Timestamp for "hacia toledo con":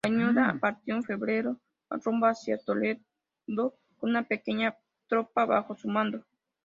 2.25-4.09